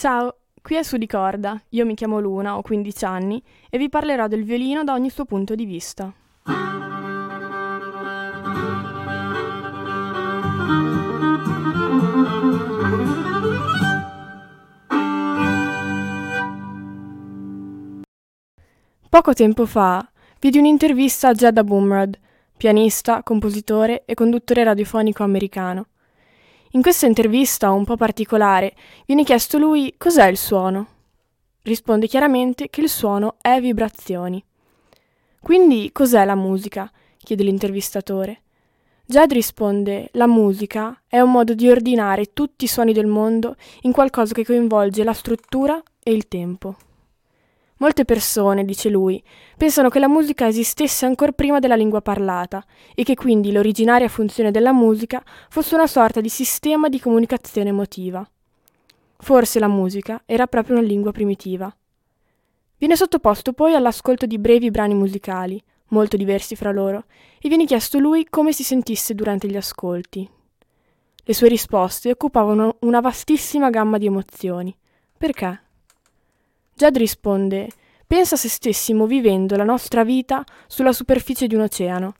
Ciao, 0.00 0.34
qui 0.62 0.76
è 0.76 0.82
Su 0.82 0.96
di 0.96 1.06
Corda. 1.06 1.60
Io 1.72 1.84
mi 1.84 1.94
chiamo 1.94 2.20
Luna, 2.20 2.56
ho 2.56 2.62
15 2.62 3.04
anni 3.04 3.42
e 3.68 3.76
vi 3.76 3.90
parlerò 3.90 4.28
del 4.28 4.44
violino 4.44 4.82
da 4.82 4.94
ogni 4.94 5.10
suo 5.10 5.26
punto 5.26 5.54
di 5.54 5.66
vista. 5.66 6.10
Poco 19.10 19.34
tempo 19.34 19.66
fa 19.66 20.10
vidi 20.40 20.56
un'intervista 20.56 21.28
a 21.28 21.34
Jed 21.34 21.58
Abumrad, 21.58 22.18
pianista, 22.56 23.22
compositore 23.22 24.04
e 24.06 24.14
conduttore 24.14 24.64
radiofonico 24.64 25.22
americano. 25.22 25.89
In 26.72 26.82
questa 26.82 27.06
intervista, 27.06 27.72
un 27.72 27.84
po' 27.84 27.96
particolare, 27.96 28.76
viene 29.04 29.24
chiesto 29.24 29.58
lui 29.58 29.92
cos'è 29.98 30.28
il 30.28 30.36
suono. 30.36 30.86
Risponde 31.62 32.06
chiaramente 32.06 32.70
che 32.70 32.80
il 32.80 32.88
suono 32.88 33.38
è 33.40 33.60
vibrazioni. 33.60 34.42
Quindi 35.40 35.90
cos'è 35.90 36.24
la 36.24 36.36
musica? 36.36 36.88
chiede 37.18 37.42
l'intervistatore. 37.42 38.42
Jed 39.04 39.32
risponde 39.32 40.10
la 40.12 40.28
musica 40.28 41.02
è 41.08 41.18
un 41.18 41.32
modo 41.32 41.54
di 41.54 41.68
ordinare 41.68 42.32
tutti 42.32 42.66
i 42.66 42.68
suoni 42.68 42.92
del 42.92 43.06
mondo 43.06 43.56
in 43.80 43.90
qualcosa 43.90 44.32
che 44.32 44.44
coinvolge 44.44 45.02
la 45.02 45.12
struttura 45.12 45.82
e 46.00 46.12
il 46.12 46.28
tempo. 46.28 46.76
Molte 47.80 48.04
persone, 48.04 48.66
dice 48.66 48.90
lui, 48.90 49.22
pensano 49.56 49.88
che 49.88 49.98
la 49.98 50.08
musica 50.08 50.46
esistesse 50.46 51.06
ancora 51.06 51.32
prima 51.32 51.60
della 51.60 51.76
lingua 51.76 52.02
parlata 52.02 52.62
e 52.94 53.04
che 53.04 53.14
quindi 53.14 53.52
l'originaria 53.52 54.08
funzione 54.08 54.50
della 54.50 54.72
musica 54.72 55.22
fosse 55.48 55.76
una 55.76 55.86
sorta 55.86 56.20
di 56.20 56.28
sistema 56.28 56.90
di 56.90 57.00
comunicazione 57.00 57.70
emotiva. 57.70 58.28
Forse 59.16 59.58
la 59.58 59.68
musica 59.68 60.22
era 60.26 60.46
proprio 60.46 60.76
una 60.76 60.86
lingua 60.86 61.10
primitiva. 61.10 61.74
Viene 62.76 62.96
sottoposto 62.96 63.54
poi 63.54 63.74
all'ascolto 63.74 64.26
di 64.26 64.38
brevi 64.38 64.70
brani 64.70 64.94
musicali, 64.94 65.62
molto 65.88 66.18
diversi 66.18 66.56
fra 66.56 66.72
loro, 66.72 67.04
e 67.40 67.48
viene 67.48 67.64
chiesto 67.64 67.98
lui 67.98 68.26
come 68.28 68.52
si 68.52 68.62
sentisse 68.62 69.14
durante 69.14 69.48
gli 69.48 69.56
ascolti. 69.56 70.28
Le 71.24 71.34
sue 71.34 71.48
risposte 71.48 72.10
occupavano 72.10 72.76
una 72.80 73.00
vastissima 73.00 73.70
gamma 73.70 73.96
di 73.96 74.04
emozioni. 74.04 74.76
Perché? 75.16 75.68
Jed 76.80 76.96
risponde: 76.96 77.68
Pensa 78.06 78.36
se 78.36 78.48
stessimo 78.48 79.04
vivendo 79.04 79.54
la 79.54 79.64
nostra 79.64 80.02
vita 80.02 80.42
sulla 80.66 80.94
superficie 80.94 81.46
di 81.46 81.54
un 81.54 81.60
oceano 81.60 82.14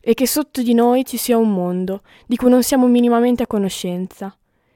e 0.00 0.14
che 0.14 0.26
sotto 0.26 0.62
di 0.62 0.72
noi 0.72 1.04
ci 1.04 1.18
sia 1.18 1.36
un 1.36 1.52
mondo 1.52 2.00
di 2.26 2.36
cui 2.36 2.48
non 2.48 2.62
siamo 2.62 2.86
minimamente 2.86 3.42
a 3.42 3.46
conoscenza. 3.46 4.34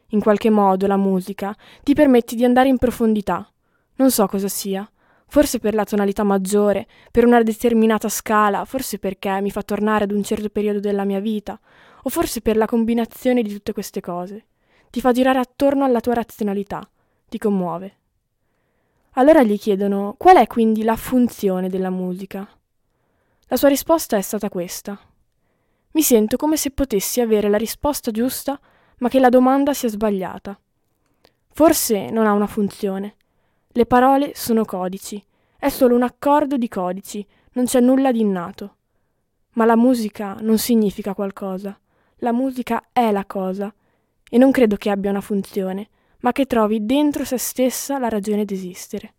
In 0.08 0.20
qualche 0.20 0.50
modo 0.50 0.86
la 0.86 0.98
musica 0.98 1.56
ti 1.82 1.94
permette 1.94 2.36
di 2.36 2.44
andare 2.44 2.68
in 2.68 2.76
profondità. 2.76 3.50
Non 3.94 4.10
so 4.10 4.26
cosa 4.26 4.48
sia. 4.48 4.86
Forse 5.26 5.58
per 5.58 5.72
la 5.72 5.84
tonalità 5.84 6.22
maggiore, 6.22 6.86
per 7.10 7.24
una 7.24 7.42
determinata 7.42 8.10
scala, 8.10 8.66
forse 8.66 8.98
perché 8.98 9.40
mi 9.40 9.50
fa 9.50 9.62
tornare 9.62 10.04
ad 10.04 10.12
un 10.12 10.22
certo 10.22 10.50
periodo 10.50 10.80
della 10.80 11.04
mia 11.04 11.20
vita, 11.20 11.58
o 12.02 12.10
forse 12.10 12.42
per 12.42 12.58
la 12.58 12.66
combinazione 12.66 13.40
di 13.40 13.50
tutte 13.50 13.72
queste 13.72 14.02
cose. 14.02 14.48
Ti 14.90 15.00
fa 15.00 15.12
girare 15.12 15.38
attorno 15.38 15.84
alla 15.84 16.00
tua 16.00 16.12
razionalità, 16.12 16.86
ti 17.26 17.38
commuove. 17.38 17.99
Allora 19.20 19.42
gli 19.42 19.58
chiedono 19.58 20.14
qual 20.16 20.38
è 20.38 20.46
quindi 20.46 20.82
la 20.82 20.96
funzione 20.96 21.68
della 21.68 21.90
musica. 21.90 22.48
La 23.48 23.56
sua 23.56 23.68
risposta 23.68 24.16
è 24.16 24.22
stata 24.22 24.48
questa. 24.48 24.98
Mi 25.90 26.00
sento 26.00 26.38
come 26.38 26.56
se 26.56 26.70
potessi 26.70 27.20
avere 27.20 27.50
la 27.50 27.58
risposta 27.58 28.10
giusta, 28.12 28.58
ma 29.00 29.10
che 29.10 29.20
la 29.20 29.28
domanda 29.28 29.74
sia 29.74 29.90
sbagliata. 29.90 30.58
Forse 31.52 32.08
non 32.08 32.24
ha 32.24 32.32
una 32.32 32.46
funzione. 32.46 33.16
Le 33.68 33.84
parole 33.84 34.32
sono 34.34 34.64
codici, 34.64 35.22
è 35.58 35.68
solo 35.68 35.96
un 35.96 36.02
accordo 36.02 36.56
di 36.56 36.68
codici, 36.68 37.26
non 37.52 37.66
c'è 37.66 37.80
nulla 37.80 38.12
di 38.12 38.20
innato. 38.20 38.76
Ma 39.52 39.66
la 39.66 39.76
musica 39.76 40.38
non 40.40 40.56
significa 40.56 41.12
qualcosa. 41.12 41.78
La 42.20 42.32
musica 42.32 42.88
è 42.90 43.10
la 43.12 43.26
cosa, 43.26 43.70
e 44.30 44.38
non 44.38 44.50
credo 44.50 44.76
che 44.76 44.88
abbia 44.88 45.10
una 45.10 45.20
funzione 45.20 45.90
ma 46.20 46.32
che 46.32 46.46
trovi 46.46 46.84
dentro 46.84 47.24
se 47.24 47.38
stessa 47.38 47.98
la 47.98 48.08
ragione 48.08 48.44
d'esistere. 48.44 49.14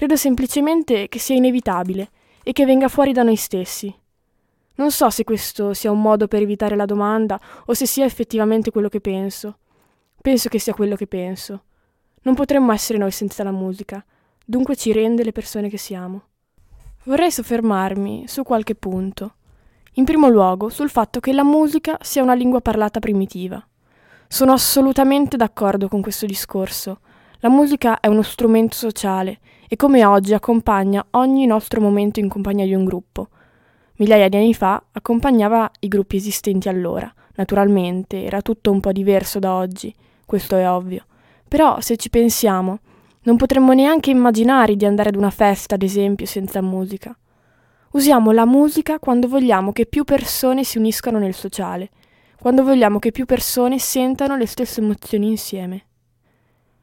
Credo 0.00 0.16
semplicemente 0.16 1.08
che 1.08 1.18
sia 1.18 1.36
inevitabile 1.36 2.10
e 2.42 2.52
che 2.52 2.64
venga 2.64 2.88
fuori 2.88 3.12
da 3.12 3.22
noi 3.22 3.36
stessi. 3.36 3.94
Non 4.76 4.90
so 4.90 5.10
se 5.10 5.24
questo 5.24 5.74
sia 5.74 5.90
un 5.90 6.00
modo 6.00 6.26
per 6.26 6.40
evitare 6.40 6.74
la 6.74 6.86
domanda 6.86 7.38
o 7.66 7.74
se 7.74 7.84
sia 7.84 8.06
effettivamente 8.06 8.70
quello 8.70 8.88
che 8.88 9.02
penso. 9.02 9.58
Penso 10.22 10.48
che 10.48 10.58
sia 10.58 10.72
quello 10.72 10.96
che 10.96 11.06
penso. 11.06 11.64
Non 12.22 12.34
potremmo 12.34 12.72
essere 12.72 12.98
noi 12.98 13.10
senza 13.10 13.42
la 13.42 13.50
musica, 13.50 14.02
dunque 14.42 14.74
ci 14.74 14.90
rende 14.90 15.22
le 15.22 15.32
persone 15.32 15.68
che 15.68 15.76
siamo. 15.76 16.22
Vorrei 17.04 17.30
soffermarmi 17.30 18.24
su 18.26 18.42
qualche 18.42 18.76
punto. 18.76 19.34
In 19.96 20.06
primo 20.06 20.30
luogo 20.30 20.70
sul 20.70 20.88
fatto 20.88 21.20
che 21.20 21.34
la 21.34 21.44
musica 21.44 21.98
sia 22.00 22.22
una 22.22 22.32
lingua 22.32 22.62
parlata 22.62 23.00
primitiva. 23.00 23.62
Sono 24.28 24.52
assolutamente 24.52 25.36
d'accordo 25.36 25.88
con 25.88 26.00
questo 26.00 26.24
discorso. 26.24 27.00
La 27.40 27.50
musica 27.50 28.00
è 28.00 28.06
uno 28.06 28.22
strumento 28.22 28.76
sociale 28.76 29.40
e 29.72 29.76
come 29.76 30.04
oggi 30.04 30.34
accompagna 30.34 31.06
ogni 31.10 31.46
nostro 31.46 31.80
momento 31.80 32.18
in 32.18 32.28
compagnia 32.28 32.64
di 32.64 32.74
un 32.74 32.84
gruppo. 32.84 33.28
Migliaia 33.98 34.28
di 34.28 34.36
anni 34.36 34.52
fa 34.52 34.82
accompagnava 34.90 35.70
i 35.78 35.86
gruppi 35.86 36.16
esistenti 36.16 36.68
allora. 36.68 37.08
Naturalmente 37.36 38.24
era 38.24 38.42
tutto 38.42 38.72
un 38.72 38.80
po' 38.80 38.90
diverso 38.90 39.38
da 39.38 39.54
oggi, 39.54 39.94
questo 40.26 40.56
è 40.56 40.68
ovvio. 40.68 41.04
Però 41.46 41.78
se 41.80 41.94
ci 41.94 42.10
pensiamo, 42.10 42.80
non 43.22 43.36
potremmo 43.36 43.72
neanche 43.72 44.10
immaginare 44.10 44.74
di 44.74 44.84
andare 44.84 45.10
ad 45.10 45.14
una 45.14 45.30
festa, 45.30 45.76
ad 45.76 45.82
esempio, 45.82 46.26
senza 46.26 46.60
musica. 46.60 47.16
Usiamo 47.92 48.32
la 48.32 48.46
musica 48.46 48.98
quando 48.98 49.28
vogliamo 49.28 49.70
che 49.70 49.86
più 49.86 50.02
persone 50.02 50.64
si 50.64 50.78
uniscano 50.78 51.20
nel 51.20 51.34
sociale 51.34 51.90
quando 52.40 52.64
vogliamo 52.64 52.98
che 52.98 53.12
più 53.12 53.26
persone 53.26 53.78
sentano 53.78 54.34
le 54.34 54.46
stesse 54.46 54.80
emozioni 54.80 55.28
insieme. 55.28 55.84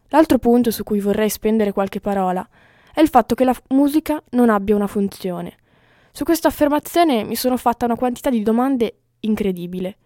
L'altro 0.10 0.38
punto 0.38 0.70
su 0.70 0.84
cui 0.84 1.00
vorrei 1.00 1.30
spendere 1.30 1.72
qualche 1.72 2.00
parola 2.00 2.48
è 2.98 3.02
il 3.02 3.10
fatto 3.10 3.36
che 3.36 3.44
la 3.44 3.56
musica 3.68 4.20
non 4.32 4.50
abbia 4.50 4.76
una 4.76 4.88
funzione. 4.88 5.56
Su 6.12 6.24
questa 6.24 6.48
affermazione 6.48 7.24
mi 7.24 7.36
sono 7.36 7.56
fatta 7.56 7.86
una 7.86 7.96
quantità 7.96 8.32
di 8.32 8.42
domande 8.42 9.02
incredibile 9.20 9.98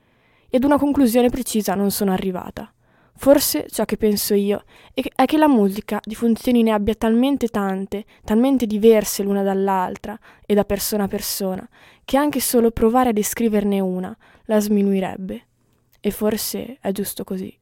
e 0.49 0.57
ad 0.57 0.65
una 0.65 0.77
conclusione 0.77 1.29
precisa 1.29 1.73
non 1.73 1.89
sono 1.89 2.11
arrivata. 2.11 2.69
Forse 3.15 3.67
ciò 3.69 3.85
che 3.85 3.95
penso 3.95 4.33
io 4.33 4.65
è 4.93 5.23
che 5.23 5.37
la 5.37 5.47
musica 5.47 6.01
di 6.03 6.15
funzioni 6.15 6.63
ne 6.63 6.73
abbia 6.73 6.93
talmente 6.95 7.47
tante, 7.47 8.03
talmente 8.25 8.65
diverse 8.65 9.23
l'una 9.23 9.41
dall'altra 9.41 10.19
e 10.45 10.53
da 10.53 10.65
persona 10.65 11.05
a 11.05 11.07
persona, 11.07 11.65
che 12.03 12.17
anche 12.17 12.41
solo 12.41 12.71
provare 12.71 13.11
a 13.11 13.13
descriverne 13.13 13.79
una 13.79 14.13
la 14.47 14.59
sminuirebbe. 14.59 15.45
E 16.01 16.11
forse 16.11 16.77
è 16.81 16.91
giusto 16.91 17.23
così. 17.23 17.57